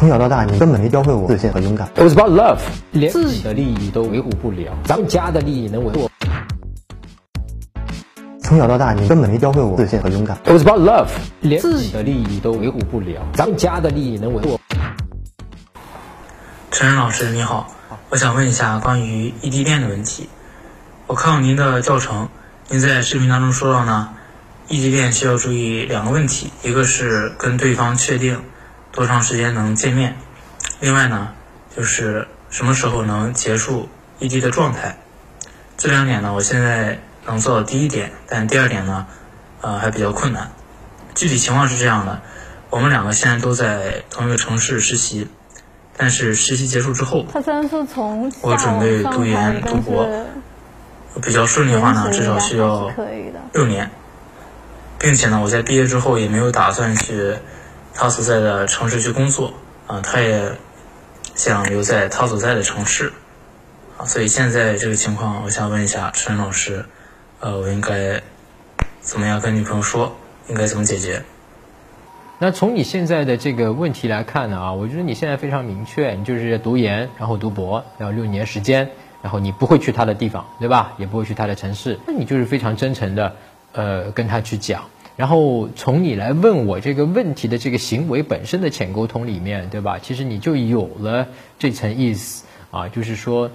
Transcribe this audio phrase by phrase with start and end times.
[0.00, 1.86] 从小到大，你根本没教会我自信和勇敢。
[1.94, 2.58] It was about love，
[2.90, 6.10] 连自己的利益都维护不了，咱们家的利益能维护？
[8.40, 10.38] 从小到大，你根本没教会我自信和勇敢。
[10.46, 11.08] It was about love，
[11.42, 14.58] 连自己的利益都维护不了，咱们家的利益能维护？
[16.70, 17.70] 陈晨老师你好，
[18.08, 20.30] 我想问一下关于异地恋的问题。
[21.08, 22.26] 我看过您的教程，
[22.70, 24.08] 您在视频当中说到呢，
[24.68, 28.40] 异地恋需要注意两个问题，一个是跟对方确定
[28.92, 30.16] 多长时间能见面，
[30.80, 31.32] 另外呢
[31.76, 33.88] 就是什么时候能结束
[34.18, 34.98] 异地的状态。
[35.76, 39.06] 这两点呢，我现在能做到第一点，但第二点呢，
[39.60, 40.50] 呃还比较困难。
[41.14, 42.20] 具体情况是这样的，
[42.70, 45.28] 我们两个现在都在同一个城市实习。
[45.96, 50.08] 但是实习结束之后，他虽然说从我准备读研读博，
[51.22, 52.90] 比较顺利的话呢，至少需要
[53.52, 53.90] 六年，
[54.98, 57.36] 并且呢，我在毕业之后也没有打算去
[57.94, 59.52] 他所在的城市去工作
[59.86, 60.52] 啊，他也
[61.34, 63.12] 想留在他所在的城市
[63.98, 66.84] 啊，所以现在这个情况，我想问一下陈老师，
[67.40, 68.20] 呃，我应该
[69.00, 70.16] 怎么样跟女朋友说？
[70.48, 71.22] 应该怎么解决？
[72.38, 78.90] 那从你现在的这个问题来看呢啊，我觉得你现在非常明确，你就是读研，然后读博，要六年时间，
[79.22, 80.94] 然后你不会去他的地方，对吧？
[80.96, 83.36] 也不会去他的城市，那你就是非常真诚的，
[83.72, 84.82] 呃，跟他去讲。
[85.20, 89.98] 然后从你来问我这个问题的这个行为本身的浅沟通里面，对吧？
[89.98, 93.50] 其实你就有了这层意思啊，就是说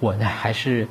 [0.00, 0.88] 我呢还是。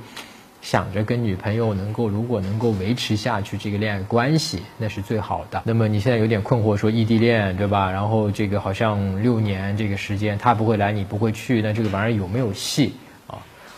[0.61, 5.61] 想着跟女朋友能够，如果能够维持下去这个恋爱关系，那是最好的。
[5.63, 7.91] 那么你现在有点困惑，说异地恋对吧？
[7.91, 12.95] 然后这个好像六年这个时间，他不会来，你不会去，那这个玩意儿有没有戏
[13.27, 13.37] 啊？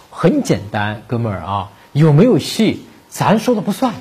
[0.10, 3.94] 很简单，哥们儿啊，有没有戏，咱说了不算，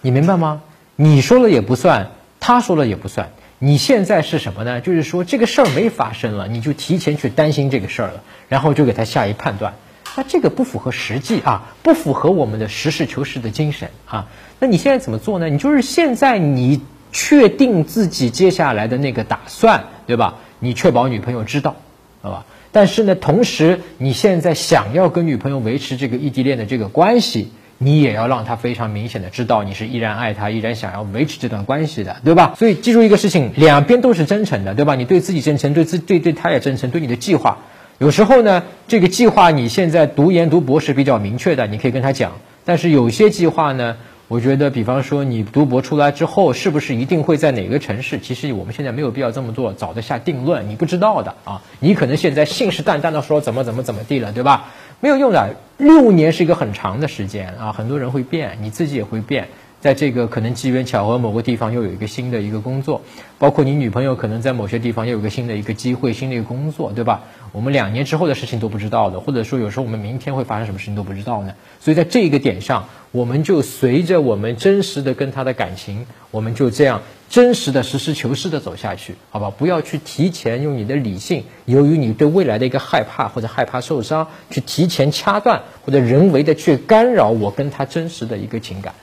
[0.00, 0.62] 你明白吗？
[1.02, 3.30] 你说了也不算，他说了也不算。
[3.58, 4.82] 你现在是什么呢？
[4.82, 9.76] 就是说这个事儿没发生了，你就提前去担心这个事儿了，然后就给他下一判断。
[10.14, 14.28] 那这个不符合实际啊，不符合我们的实事求是的精神啊。
[14.58, 15.48] 那你现在怎么做呢？
[15.48, 16.82] 你就是现在你
[17.12, 20.34] 确定自己接下来的那个打算，对吧？
[20.58, 21.76] 你确保女朋友知道，
[22.20, 22.44] 好吧？
[22.72, 27.52] 但是呢，同时你现在想要跟女朋友维持这个异地恋的这个关系，
[27.82, 32.52] 你也要让他非常明显的知道你是依然爱他，依然想要维持这段关系的，对吧？
[32.58, 34.94] 所以记住一个事情，两边都是真诚的，对吧？
[34.96, 37.56] 你对自己真诚，对自对对他也真诚，对你的计划。
[37.96, 42.32] 有时候呢，这个计划你现在读研读博士比较明确的，你可以跟他讲。
[42.66, 43.96] 但是有些计划呢，
[44.28, 48.18] 我觉得，比方说你读博出来之后，是不是一定会在哪个城市？
[48.18, 51.62] 其实我们现在没有必要这么做，早的下定论，你不知道的啊。
[51.78, 54.68] 你可能现在信誓旦旦的说怎么怎么怎么地了，对吧？
[55.00, 55.54] 没有用的。
[55.78, 59.48] 六年是一个很长的时间啊，很多人会变，你自己也会变。
[59.80, 63.00] 在这个可能机缘巧合某个地方又有一个新的一个工作，
[63.38, 67.22] 包括你女朋友可能在某些地方又有个新的一个机会、新的一个工作，对吧？
[67.52, 71.54] 我们两年之后的事情都不知道的，或者说有时候我们明天会发生什么事情都不知道呢。
[71.80, 79.50] 所以在这一个点上，我们就随着我们真实的跟他的感情，我们就这样真实的实事求是的走下去，好吧？
[79.50, 88.94] 不要去提前用你的理性，由于你对未来的一个害怕或者害怕受伤，去提前掐断或者人为的去干扰我跟他真实的一个情感，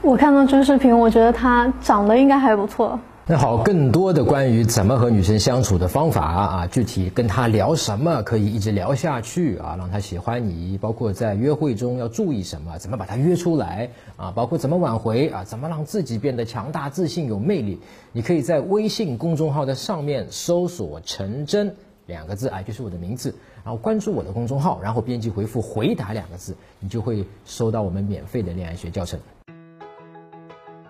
[0.00, 2.98] 我看到真视频，我觉得他长得应该还不错。
[3.26, 17.78] 那好，更多的关于怎么和女生相处的方法啊，具体跟她聊什么可以一直聊下去啊，让她喜欢你，包括在约会中要注意什么，怎么把她约出来啊，包括怎么挽回啊，怎么让自己变得强大、自信、有魅力，
[18.12, 21.76] 你可以在微信公众号的上面搜索“陈真”
[22.06, 29.20] 两个字啊，就是我的名字，然后关注我的公众号，然后编辑回复“回答”两个字，你就会收到我们免费的恋爱学教程。